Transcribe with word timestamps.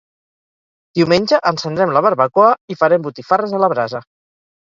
Diumenge 0.99 1.39
encendrem 1.49 1.93
la 1.97 2.03
barbacoa 2.07 2.49
i 2.75 2.77
farem 2.79 3.05
botifarres 3.09 3.55
a 3.59 3.63
la 3.65 3.73
brasa 3.77 4.05